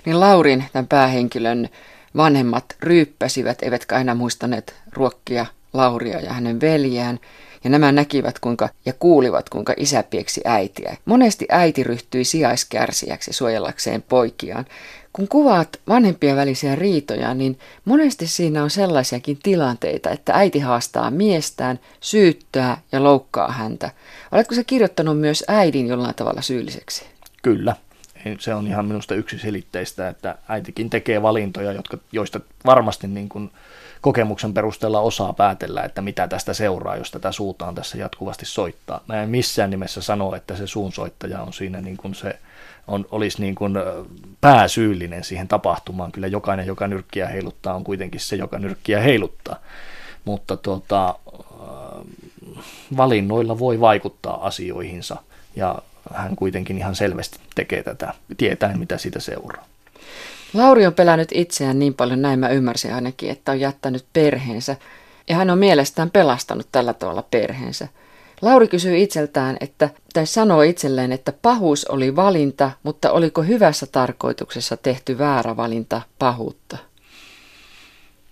[0.06, 1.70] Niin Laurin, tämän päähenkilön
[2.16, 7.20] vanhemmat ryyppäsivät, eivätkä aina muistaneet ruokkia Lauria ja hänen veljään.
[7.64, 10.98] Ja nämä näkivät kuinka, ja kuulivat, kuinka isä pieksi äitiä.
[11.06, 14.66] Monesti äiti ryhtyi sijaiskärsijäksi suojellakseen poikiaan.
[15.18, 21.80] Kun kuvaat vanhempien välisiä riitoja, niin monesti siinä on sellaisiakin tilanteita, että äiti haastaa miestään,
[22.02, 23.92] syyttää ja loukkaa häntä.
[24.32, 27.06] Oletko se kirjoittanut myös äidin jollain tavalla syylliseksi?
[27.44, 27.76] Kyllä.
[28.40, 33.52] Se on ihan minusta yksi selitteistä, että äitikin tekee valintoja, jotka, joista varmasti niin kuin
[34.02, 39.04] kokemuksen perusteella osaa päätellä, että mitä tästä seuraa, jos tätä suutaan tässä jatkuvasti soittaa.
[39.08, 42.40] Mä en missään nimessä sano, että se suunsoittaja on siinä niin kuin se
[42.88, 43.74] on, olisi niin kuin
[44.42, 46.12] pääsyyllinen siihen tapahtumaan.
[46.12, 49.60] Kyllä jokainen, joka nyrkkiä heiluttaa, on kuitenkin se, joka nyrkkiä heiluttaa.
[50.26, 51.16] Mutta tuota,
[52.98, 55.18] valinnoilla voi vaikuttaa asioihinsa
[55.56, 55.82] ja
[56.14, 59.66] hän kuitenkin ihan selvästi tekee tätä, tietäen mitä siitä seuraa.
[60.54, 64.76] Lauri on pelännyt itseään niin paljon, näin mä ymmärsin ainakin, että on jättänyt perheensä
[65.30, 67.88] ja hän on mielestään pelastanut tällä tavalla perheensä.
[68.42, 74.78] Lauri kysyy itseltään, että, tai sanoo itselleen, että pahuus oli valinta, mutta oliko hyvässä tarkoituksessa
[74.78, 76.78] tehty väärä valinta pahuutta?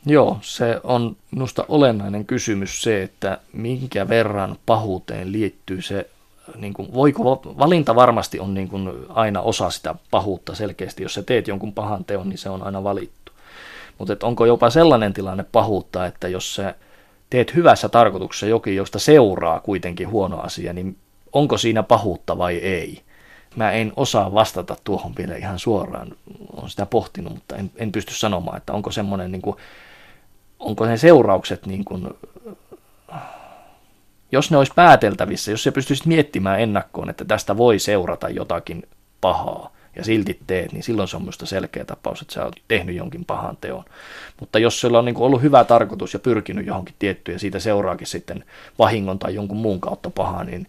[0.05, 6.09] Joo, se on minusta olennainen kysymys se, että minkä verran pahuuteen liittyy se,
[6.55, 11.03] niin kuin, voiko, valinta varmasti on niin kuin aina osa sitä pahuutta selkeästi.
[11.03, 13.31] Jos sä teet jonkun pahan teon, niin se on aina valittu.
[13.97, 16.75] Mutta onko jopa sellainen tilanne pahuutta, että jos se
[17.29, 20.97] teet hyvässä tarkoituksessa jokin, josta seuraa kuitenkin huono asia, niin
[21.33, 23.01] onko siinä pahuutta vai ei?
[23.55, 26.11] Mä en osaa vastata tuohon vielä ihan suoraan,
[26.53, 29.55] olen sitä pohtinut, mutta en, en pysty sanomaan, että onko semmoinen, niin kuin,
[30.59, 32.09] onko ne seuraukset, niin kuin,
[34.31, 38.83] jos ne olisi pääteltävissä, jos se pystyisit miettimään ennakkoon, että tästä voi seurata jotakin
[39.21, 42.95] pahaa, ja silti teet, niin silloin se on minusta selkeä tapaus, että sä oot tehnyt
[42.95, 43.83] jonkin pahan teon.
[44.39, 48.07] Mutta jos sulla on niin ollut hyvä tarkoitus ja pyrkinyt johonkin tiettyyn ja siitä seuraakin
[48.07, 48.43] sitten
[48.79, 50.67] vahingon tai jonkun muun kautta pahaa, niin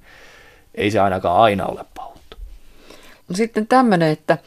[0.75, 2.37] ei se ainakaan aina ole pahuutta.
[3.33, 4.39] Sitten tämmöinen, että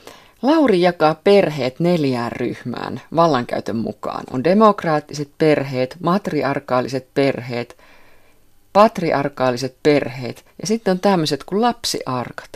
[0.42, 4.24] Lauri jakaa perheet neljään ryhmään vallankäytön mukaan.
[4.32, 7.78] On demokraattiset perheet, matriarkaaliset perheet,
[8.74, 12.50] patriarkaaliset perheet ja sitten on tämmöiset kuin lapsiarkat.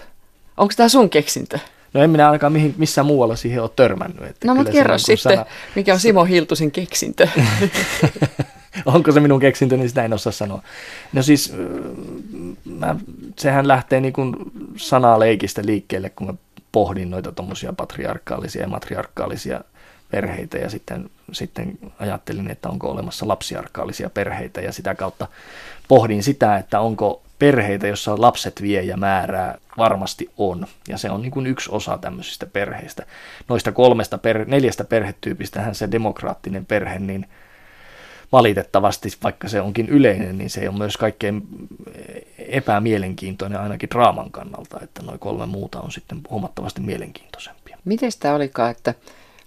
[0.57, 1.59] Onko tämä sun keksintö?
[1.93, 4.23] No en minä ainakaan mihin, missään muualla siihen ole törmännyt.
[4.23, 5.45] Että no mutta kerro sitten, sana...
[5.75, 7.27] mikä on Simo Hiltusin keksintö.
[8.85, 10.63] Onko se minun keksintö, niin sitä en osaa sanoa.
[11.13, 11.53] No siis,
[12.65, 12.95] mä,
[13.39, 14.35] sehän lähtee niin kuin
[14.75, 16.33] sanaleikistä liikkeelle, kun mä
[16.71, 19.61] pohdin noita tuommoisia patriarkaalisia ja matriarkaalisia
[20.11, 25.27] perheitä ja sitten, sitten ajattelin, että onko olemassa lapsiarkaalisia perheitä ja sitä kautta
[25.87, 30.67] pohdin sitä, että onko perheitä, jossa lapset vie ja määrää, varmasti on.
[30.87, 33.05] Ja se on niin kuin yksi osa tämmöisistä perheistä.
[33.49, 37.25] Noista kolmesta, per, neljästä perhetyypistähän se demokraattinen perhe, niin
[38.31, 41.43] valitettavasti, vaikka se onkin yleinen, niin se on myös kaikkein
[42.37, 47.77] epämielenkiintoinen ainakin draaman kannalta, että noin kolme muuta on sitten huomattavasti mielenkiintoisempia.
[47.85, 48.93] Miten tämä olikaan, että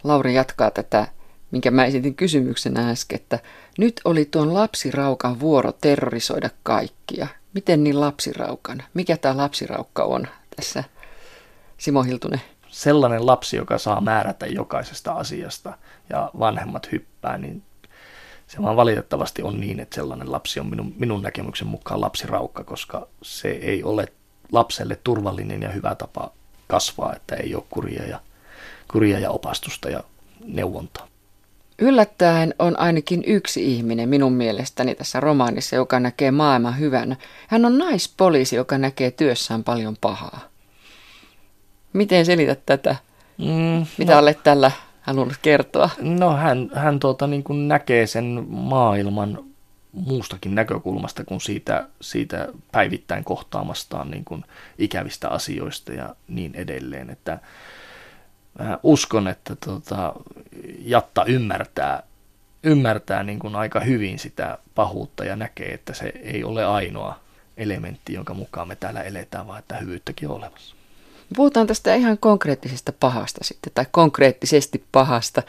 [0.04, 1.08] Lauri jatkaa tätä,
[1.50, 3.38] minkä mä esitin kysymyksenä äsken, että
[3.78, 7.26] nyt oli tuon lapsiraukan vuoro terrorisoida kaikkia.
[7.56, 8.82] Miten niin lapsiraukan?
[8.94, 10.84] Mikä tämä lapsiraukka on tässä,
[11.78, 12.40] Simo Hiltunen?
[12.68, 15.78] Sellainen lapsi, joka saa määrätä jokaisesta asiasta
[16.10, 17.62] ja vanhemmat hyppää, niin
[18.46, 23.08] se vaan valitettavasti on niin, että sellainen lapsi on minun, minun näkemyksen mukaan lapsiraukka, koska
[23.22, 24.12] se ei ole
[24.52, 26.32] lapselle turvallinen ja hyvä tapa
[26.66, 28.20] kasvaa, että ei ole kuria ja,
[28.92, 30.04] kuria ja opastusta ja
[30.44, 31.08] neuvontaa.
[31.78, 37.16] Yllättäen on ainakin yksi ihminen minun mielestäni tässä romaanissa, joka näkee maailman hyvänä.
[37.48, 40.40] Hän on naispoliisi, joka näkee työssään paljon pahaa.
[41.92, 42.96] Miten selität tätä?
[43.38, 45.90] Mm, Mitä no, olet tällä halunnut kertoa?
[46.00, 49.38] No hän, hän tuota, niin kuin näkee sen maailman
[49.92, 54.44] muustakin näkökulmasta kuin siitä, siitä päivittäin kohtaamastaan niin kuin
[54.78, 57.10] ikävistä asioista ja niin edelleen.
[57.10, 57.38] Että
[58.58, 60.14] mä uskon, että tota,
[60.86, 62.02] Jatta ymmärtää,
[62.62, 67.20] ymmärtää niin kuin aika hyvin sitä pahuutta ja näkee, että se ei ole ainoa
[67.56, 70.76] elementti, jonka mukaan me täällä eletään, vaan että hyvyyttäkin on olemassa.
[71.36, 75.42] Puhutaan tästä ihan konkreettisesta pahasta sitten, tai konkreettisesti pahasta.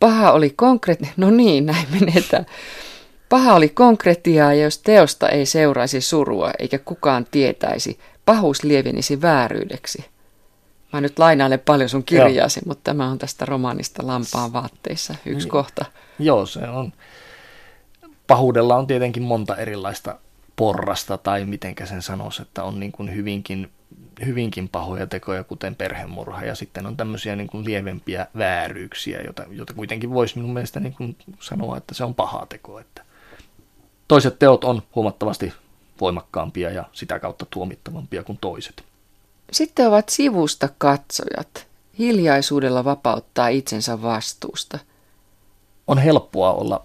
[0.00, 2.46] Paha oli konkreettinen, no niin, näin menetään.
[3.28, 10.04] Paha oli konkretiaa, ja jos teosta ei seuraisi surua, eikä kukaan tietäisi, pahuus lievenisi vääryydeksi.
[10.92, 12.68] Mä nyt lainailen paljon sun kirjaasi, Joo.
[12.68, 15.50] mutta tämä on tästä romaanista Lampaan vaatteissa yksi niin.
[15.50, 15.84] kohta.
[16.18, 16.92] Joo, se on.
[18.26, 20.18] Pahuudella on tietenkin monta erilaista
[20.56, 23.70] porrasta, tai mitenkä sen sanoisi, että on niin kuin hyvinkin
[24.26, 29.74] hyvinkin pahoja tekoja, kuten perhemurha, ja sitten on tämmöisiä niin kuin lievempiä vääryyksiä, jota, jota
[29.74, 32.80] kuitenkin voisi minun mielestä niin kuin sanoa, että se on paha teko.
[32.80, 33.02] Että
[34.08, 35.52] toiset teot on huomattavasti
[36.00, 38.84] voimakkaampia ja sitä kautta tuomittavampia kuin toiset.
[39.52, 41.66] Sitten ovat sivusta katsojat.
[41.98, 44.78] Hiljaisuudella vapauttaa itsensä vastuusta.
[45.86, 46.84] On helppoa olla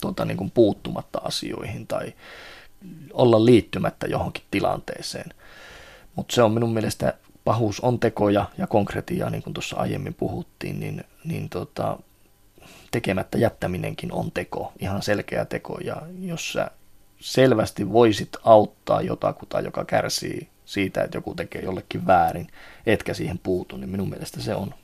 [0.00, 2.12] tuota, niin kuin puuttumatta asioihin tai
[3.12, 5.34] olla liittymättä johonkin tilanteeseen–
[6.18, 10.80] mutta se on minun mielestä, pahuus on tekoja ja konkretiaa, niin kuin tuossa aiemmin puhuttiin,
[10.80, 11.98] niin, niin tota,
[12.90, 15.78] tekemättä jättäminenkin on teko, ihan selkeä teko.
[15.84, 16.70] Ja jos sä
[17.20, 22.48] selvästi voisit auttaa jotakuta, joka kärsii siitä, että joku tekee jollekin väärin,
[22.86, 24.74] etkä siihen puutu, niin minun mielestä se on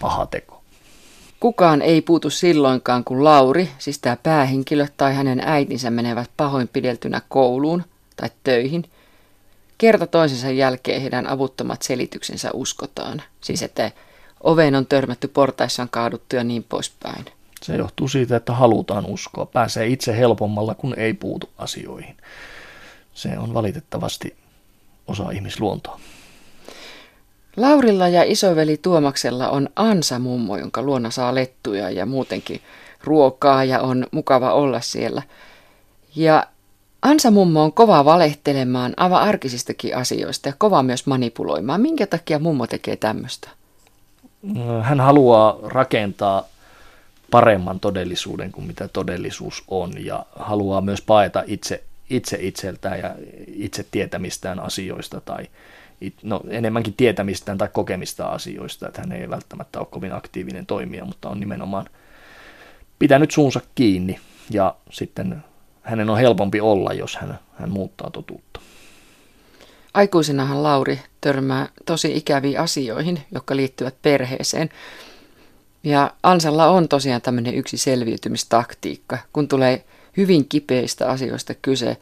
[0.00, 0.62] paha teko.
[1.40, 7.84] Kukaan ei puutu silloinkaan, kun Lauri, siis tämä päähenkilö tai hänen äitinsä menevät pahoinpideltynä kouluun
[8.16, 8.84] tai töihin–
[9.80, 13.22] kerta toisensa jälkeen heidän avuttomat selityksensä uskotaan.
[13.40, 13.90] Siis että
[14.40, 17.24] oveen on törmätty, portaissa on kaaduttu ja niin poispäin.
[17.62, 19.46] Se johtuu siitä, että halutaan uskoa.
[19.46, 22.16] Pääsee itse helpommalla, kun ei puutu asioihin.
[23.14, 24.36] Se on valitettavasti
[25.06, 26.00] osa ihmisluontoa.
[27.56, 32.60] Laurilla ja isoveli Tuomaksella on Ansa-mummo, jonka luona saa lettuja ja muutenkin
[33.04, 35.22] ruokaa ja on mukava olla siellä.
[36.16, 36.46] Ja
[37.02, 41.80] Ansa mummo on kova valehtelemaan aivan arkisistakin asioista ja kova myös manipuloimaan.
[41.80, 43.48] Minkä takia mummo tekee tämmöistä?
[44.82, 46.49] Hän haluaa rakentaa
[47.30, 53.14] paremman todellisuuden kuin mitä todellisuus on ja haluaa myös paeta itse, itse itseltään ja
[53.46, 55.46] itse tietämistään asioista tai
[56.22, 61.28] no, enemmänkin tietämistään tai kokemista asioista, että hän ei välttämättä ole kovin aktiivinen toimija, mutta
[61.28, 61.86] on nimenomaan
[62.98, 65.44] pitänyt suunsa kiinni ja sitten
[65.82, 68.60] hänen on helpompi olla, jos hän, hän muuttaa totuutta.
[69.94, 74.68] Aikuisenahan Lauri törmää tosi ikäviin asioihin, jotka liittyvät perheeseen.
[75.84, 79.18] Ja Ansalla on tosiaan tämmöinen yksi selviytymistaktiikka.
[79.32, 79.84] Kun tulee
[80.16, 81.96] hyvin kipeistä asioista kyse,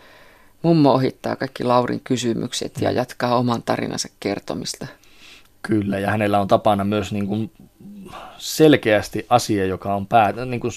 [0.62, 4.86] mummo ohittaa kaikki Laurin kysymykset ja jatkaa oman tarinansa kertomista.
[5.62, 7.50] Kyllä, ja hänellä on tapana myös niin kuin
[8.38, 10.72] selkeästi asia, joka on pää, niin kuin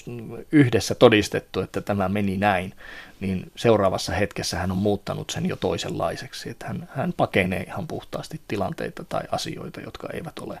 [0.52, 2.74] yhdessä todistettu, että tämä meni näin,
[3.20, 6.50] niin seuraavassa hetkessä hän on muuttanut sen jo toisenlaiseksi.
[6.50, 10.58] Että hän, hän pakenee ihan puhtaasti tilanteita tai asioita, jotka eivät ole,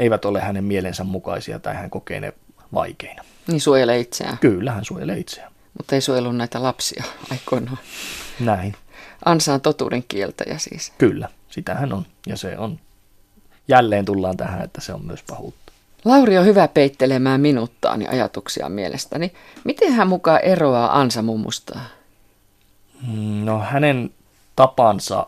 [0.00, 2.32] eivät ole hänen mielensä mukaisia tai hän kokee ne
[2.74, 3.24] vaikeina.
[3.46, 4.38] Niin suojelee itseään.
[4.38, 5.52] Kyllä, hän suojelee itseään.
[5.78, 7.78] Mutta ei suojellut näitä lapsia aikoinaan.
[8.40, 8.74] Näin.
[9.24, 10.92] Ansa on totuuden kieltäjä siis.
[10.98, 12.06] Kyllä, sitä hän on.
[12.26, 12.78] Ja se on,
[13.68, 15.72] jälleen tullaan tähän, että se on myös pahuutta.
[16.04, 19.32] Lauri on hyvä peittelemään minuuttaani ajatuksia mielestäni.
[19.64, 21.80] Miten hän mukaan eroaa Ansa mummusta?
[23.44, 24.10] No hänen
[24.56, 25.26] tapansa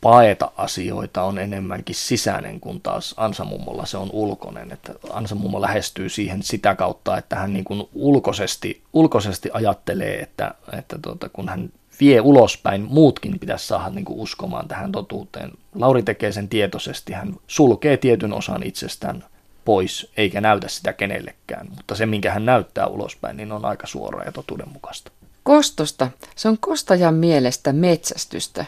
[0.00, 4.72] paeta asioita on enemmänkin sisäinen, kun taas Ansamummolla se on ulkoinen.
[4.72, 10.98] Että Ansamummo lähestyy siihen sitä kautta, että hän niin kuin ulkoisesti, ulkoisesti ajattelee, että, että
[11.02, 15.50] tuota, kun hän vie ulospäin, muutkin pitäisi saada niin kuin uskomaan tähän totuuteen.
[15.74, 19.24] Lauri tekee sen tietoisesti, hän sulkee tietyn osan itsestään
[19.64, 21.66] pois, eikä näytä sitä kenellekään.
[21.76, 25.10] Mutta se, minkä hän näyttää ulospäin, niin on aika suora ja totuudenmukaista.
[25.42, 26.10] Kostosta.
[26.36, 28.64] Se on kostajan mielestä metsästystä.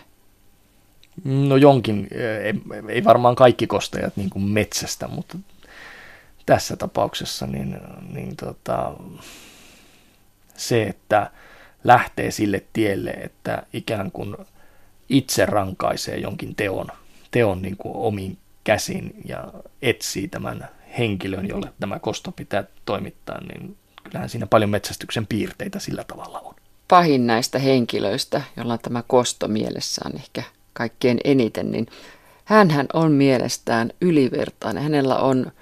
[1.24, 2.08] No jonkin,
[2.44, 2.54] ei,
[2.88, 5.38] ei varmaan kaikki kostajat niin kuin metsästä, mutta
[6.46, 7.80] tässä tapauksessa niin,
[8.12, 8.92] niin tota,
[10.56, 11.30] se, että
[11.84, 14.36] lähtee sille tielle, että ikään kuin
[15.08, 16.86] itse rankaisee jonkin teon,
[17.30, 23.76] teon niin kuin omiin käsin ja etsii tämän henkilön, jolle tämä kosto pitää toimittaa, niin
[24.04, 26.54] kyllähän siinä paljon metsästyksen piirteitä sillä tavalla on.
[26.88, 30.42] Pahin näistä henkilöistä, jolla on tämä kosto mielessään ehkä
[30.72, 31.86] kaikkein eniten, niin
[32.44, 34.82] hän on mielestään ylivertainen.
[34.82, 35.52] Hänellä on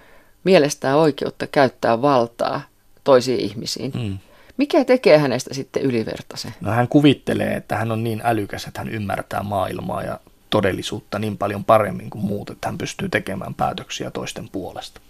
[0.45, 2.61] mielestään oikeutta käyttää valtaa
[3.05, 3.93] toisiin ihmisiin.
[3.95, 4.19] Mm.
[4.57, 6.55] Mikä tekee hänestä sitten ylivertaisen?
[6.61, 10.21] No hän kuvittelee, että hän on niin älykäs, että hän ymmärtää maailmaa ja
[10.51, 15.01] todellisuutta niin paljon paremmin kuin muut, että hän pystyy tekemään päätöksiä toisten puolesta.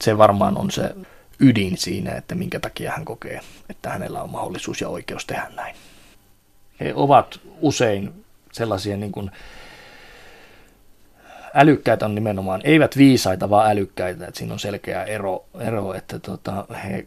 [0.00, 0.94] Se varmaan on se
[1.40, 5.76] ydin siinä, että minkä takia hän kokee, että hänellä on mahdollisuus ja oikeus tehdä näin.
[6.80, 8.24] He ovat usein
[8.58, 9.30] sellaisia niin kuin
[11.54, 16.66] älykkäitä on nimenomaan, eivät viisaita, vaan älykkäitä, että siinä on selkeä ero, ero että tota,
[16.84, 17.06] he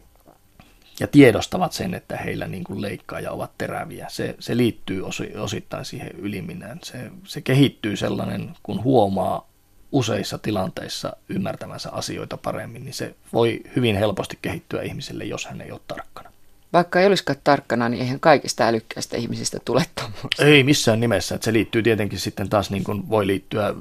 [1.00, 4.06] ja tiedostavat sen, että heillä niin kuin leikkaaja ovat teräviä.
[4.08, 5.02] Se, se liittyy
[5.38, 6.78] osittain siihen yliminään.
[6.82, 9.48] Se, se kehittyy sellainen, kun huomaa
[9.92, 15.72] useissa tilanteissa ymmärtämänsä asioita paremmin, niin se voi hyvin helposti kehittyä ihmiselle, jos hän ei
[15.72, 16.32] ole tarkkana.
[16.72, 20.44] Vaikka ei olisikaan tarkkana, niin eihän kaikista älykkäistä ihmisistä tule tuommoista.
[20.44, 21.34] Ei missään nimessä.
[21.34, 23.74] Että se liittyy tietenkin sitten taas, niin kuin voi liittyä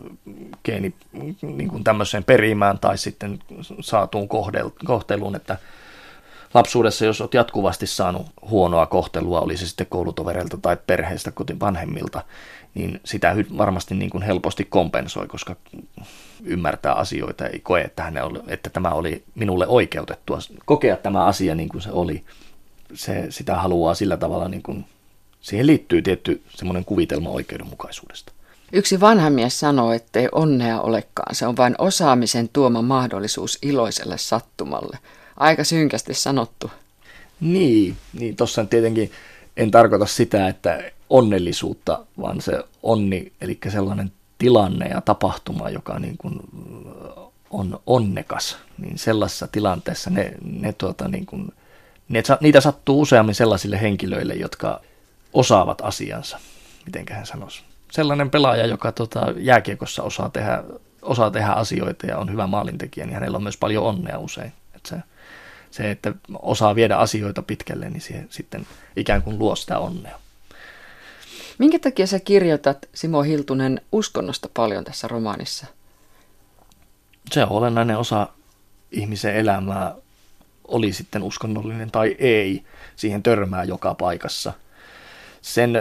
[0.66, 0.94] geeni
[1.42, 3.40] niin kuin tämmöiseen perimään tai sitten
[3.80, 4.30] saatuun
[4.86, 5.58] kohteluun, että
[6.54, 12.24] lapsuudessa, jos olet jatkuvasti saanut huonoa kohtelua, oli se sitten koulutovereilta tai perheestä, kotiin vanhemmilta,
[12.74, 15.56] niin sitä varmasti niin kuin helposti kompensoi, koska
[16.44, 20.40] ymmärtää asioita, ei koe, että, hänellä että tämä oli minulle oikeutettua.
[20.66, 22.24] Kokea tämä asia niin kuin se oli,
[22.94, 24.86] se, sitä haluaa sillä tavalla, niin kuin,
[25.42, 28.32] siihen liittyy tietty semmoinen kuvitelma oikeudenmukaisuudesta.
[28.74, 31.36] Yksi vanha mies sanoo, ettei onnea olekaan.
[31.36, 34.98] Se on vain osaamisen tuoma mahdollisuus iloiselle sattumalle–
[35.42, 36.72] aika synkästi sanottu.
[37.40, 39.12] Niin, niin tuossa tietenkin
[39.58, 46.18] en tarkoita sitä, että onnellisuutta, vaan se onni, eli sellainen tilanne ja tapahtuma, joka niin
[46.18, 46.40] kuin
[47.50, 51.52] on onnekas, niin sellaisessa tilanteessa ne, ne, tuota, niin kuin,
[52.12, 54.82] ne, niitä sattuu useammin sellaisille henkilöille, jotka
[55.34, 56.40] osaavat asiansa,
[56.86, 57.64] miten hän sanoisi.
[57.92, 60.64] Sellainen pelaaja, joka tota, jääkiekossa osaa tehdä,
[61.02, 64.54] osaa tehdä asioita ja on hyvä maalintekijä, niin hänellä on myös paljon onnea usein.
[64.76, 64.96] Että se,
[65.72, 70.20] se, että osaa viedä asioita pitkälle, niin siihen sitten ikään kuin luo sitä onnea.
[71.58, 75.66] Minkä takia sä kirjoitat, Simo Hiltunen, uskonnosta paljon tässä romaanissa?
[77.32, 78.28] Se on olennainen osa
[78.92, 79.96] ihmisen elämää,
[80.68, 82.64] oli sitten uskonnollinen tai ei,
[82.96, 84.54] siihen törmää joka paikassa–
[85.42, 85.74] sen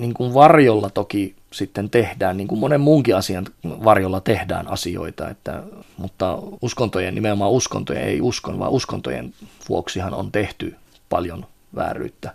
[0.00, 5.62] niin kuin varjolla toki sitten tehdään, niin kuin monen muunkin asian varjolla tehdään asioita, että,
[5.96, 9.34] mutta uskontojen, nimenomaan uskontojen, ei uskon, vaan uskontojen
[9.68, 10.76] vuoksihan on tehty
[11.08, 12.34] paljon vääryyttä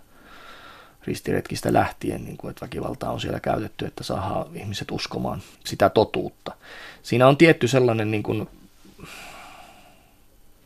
[1.04, 6.52] ristiretkistä lähtien, niin kuin, että väkivaltaa on siellä käytetty, että saadaan ihmiset uskomaan sitä totuutta.
[7.02, 8.48] Siinä on tietty sellainen, niin kuin,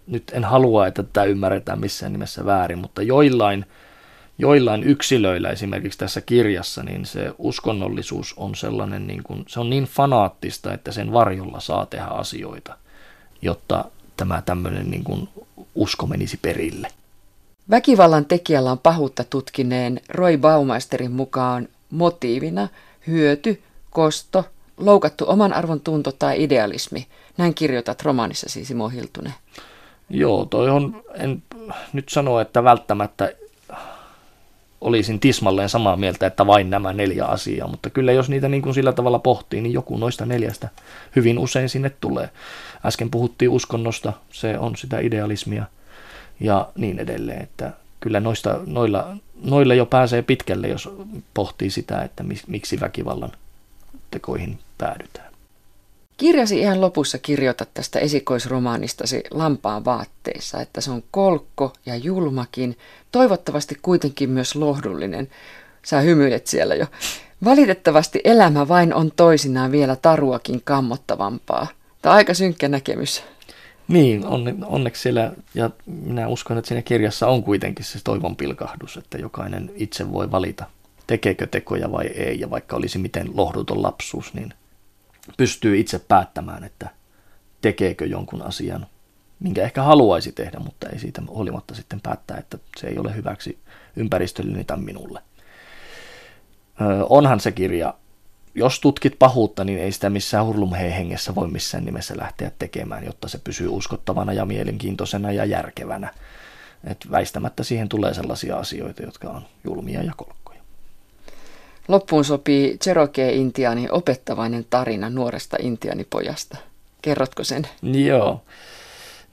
[0.07, 3.67] nyt en halua, että tätä ymmärretään missään nimessä väärin, mutta joillain–
[4.39, 9.85] joillain yksilöillä esimerkiksi tässä kirjassa, niin se uskonnollisuus on sellainen, niin kuin, se on niin
[9.85, 12.77] fanaattista, että sen varjolla saa tehdä asioita,
[13.43, 13.85] jotta
[14.17, 15.29] tämä tämmöinen niin kuin
[15.75, 16.89] usko menisi perille.
[17.71, 22.69] Väkivallan tekijällä on pahuutta tutkineen Roy Baumeisterin mukaan motiivina
[23.07, 24.45] hyöty, kosto,
[24.77, 27.07] loukattu oman arvon tunto tai idealismi.
[27.37, 29.35] Näin kirjoitat romaanissasi Simo Hiltunen.
[30.13, 31.43] Joo, toi on, en
[31.93, 33.33] nyt sano, että välttämättä
[34.81, 38.75] olisin tismalleen samaa mieltä, että vain nämä neljä asiaa, mutta kyllä jos niitä niin kuin
[38.75, 40.69] sillä tavalla pohtii, niin joku noista neljästä
[41.17, 42.31] hyvin usein sinne tulee.
[42.87, 45.65] Äsken puhuttiin uskonnosta, se on sitä idealismia
[46.41, 50.91] ja niin edelleen, että kyllä noista, noilla, noilla jo pääsee pitkälle, jos
[51.35, 53.33] pohtii sitä, että miksi väkivallan
[54.11, 55.32] tekoihin päädytään.
[56.17, 62.79] Kirjasi ihan lopussa kirjoitat tästä esikoisromaanistasi Lampaan vaatteissa, että se on kolkko ja julmakin,
[63.13, 65.29] toivottavasti kuitenkin myös lohdullinen.
[65.85, 66.87] Sä hymyilet siellä jo.
[67.45, 71.67] Valitettavasti elämä vain on toisinaan vielä taruakin kammottavampaa.
[72.03, 73.23] Tämä on aika synkkä näkemys.
[73.89, 78.97] Niin, on, onneksi siellä, ja minä uskon, että siinä kirjassa on kuitenkin se toivon pilkahdus,
[78.97, 80.65] että jokainen itse voi valita,
[81.07, 84.55] tekeekö tekoja vai ei, ja vaikka olisi miten lohduton lapsuus, niin
[85.37, 86.89] pystyy itse päättämään, että
[87.61, 88.87] tekeekö jonkun asian,
[89.41, 93.59] minkä ehkä haluaisi tehdä, mutta ei siitä huolimatta sitten päättää, että se ei ole hyväksi
[93.97, 95.23] ympäristölle tai minulle.
[97.09, 97.95] Onhan se kirja,
[98.55, 103.29] jos tutkit pahuutta, niin ei sitä missään hurlumhei hengessä voi missään nimessä lähteä tekemään, jotta
[103.29, 106.15] se pysyy uskottavana ja mielenkiintoisena ja järkevänä.
[106.85, 110.42] Et väistämättä siihen tulee sellaisia asioita, jotka on julmia ja kolkkoja.
[111.89, 116.57] Loppuun sopii Cherokee-intiaanin opettavainen tarina nuoresta intianipojasta.
[117.03, 117.69] Kerrotko sen?
[117.83, 118.43] Joo.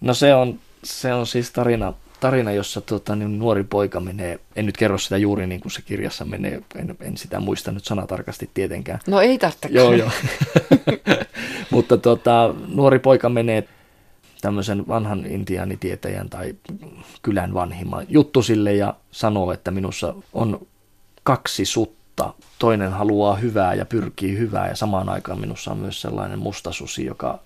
[0.01, 4.65] No se on, se on siis tarina, tarina jossa tota, niin nuori poika menee, en
[4.65, 8.49] nyt kerro sitä juuri niin kuin se kirjassa menee, en, en sitä muista nyt sanatarkasti
[8.53, 8.99] tietenkään.
[9.07, 9.67] No ei tarvitse.
[9.71, 10.11] Joo, joo.
[11.71, 13.67] Mutta tota, nuori poika menee
[14.41, 16.55] tämmöisen vanhan intiaanitietäjän tai
[17.21, 20.67] kylän vanhimman juttu sille ja sanoo, että minussa on
[21.23, 26.01] kaksi sutta mutta toinen haluaa hyvää ja pyrkii hyvää ja samaan aikaan minussa on myös
[26.01, 27.39] sellainen mustasusi, joka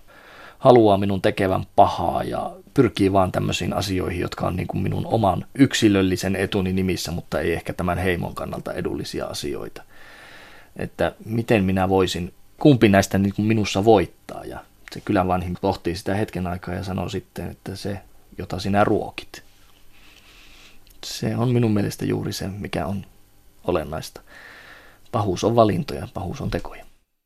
[0.58, 5.46] haluaa minun tekevän pahaa ja pyrkii vaan tämmöisiin asioihin, jotka on niin kuin minun oman
[5.54, 9.82] yksilöllisen etuni nimissä, mutta ei ehkä tämän heimon kannalta edullisia asioita.
[10.76, 14.58] Että miten minä voisin, kumpi näistä niin kuin minussa voittaa ja
[14.92, 18.00] se kylän vanhin pohtii sitä hetken aikaa ja sanoo sitten, että se,
[18.38, 19.42] jota sinä ruokit.
[21.04, 23.06] Se on minun mielestä juuri se, mikä on
[23.64, 24.20] olennaista.
[25.14, 26.83] Pahuus on valintoja, pahuus on tekoja.